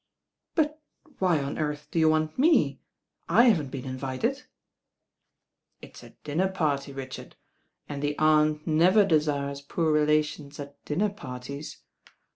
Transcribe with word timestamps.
'* 0.29 0.55
"But 0.55 0.81
why 1.19 1.39
on 1.43 1.59
earth 1.59 1.87
do 1.91 1.99
you 1.99 2.09
want 2.09 2.39
me? 2.39 2.81
I 3.29 3.43
haven't 3.43 3.69
been 3.69 3.83
mvited." 3.99 4.45
"It's 5.79 6.01
a 6.01 6.15
dinner 6.23 6.47
party, 6.49 6.91
Richard, 6.91 7.35
and 7.87 8.01
the 8.01 8.17
Aunt 8.17 8.65
never 8.65 9.05
desires 9.05 9.61
poor 9.61 9.91
relations 9.91 10.59
at 10.59 10.83
dinner 10.85 11.09
parties. 11.11 11.83